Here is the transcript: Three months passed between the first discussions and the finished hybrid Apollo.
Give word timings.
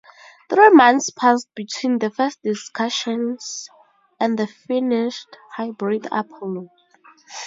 Three 0.49 0.71
months 0.71 1.11
passed 1.11 1.53
between 1.53 1.99
the 1.99 2.09
first 2.09 2.41
discussions 2.41 3.69
and 4.19 4.35
the 4.39 4.47
finished 4.47 5.37
hybrid 5.57 6.07
Apollo. 6.11 6.71